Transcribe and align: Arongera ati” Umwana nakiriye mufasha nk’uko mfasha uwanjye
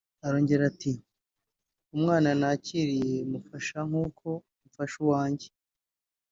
Arongera 0.25 0.63
ati” 0.71 0.91
Umwana 1.95 2.29
nakiriye 2.39 3.17
mufasha 3.31 3.77
nk’uko 3.89 4.27
mfasha 4.67 4.97
uwanjye 5.03 5.47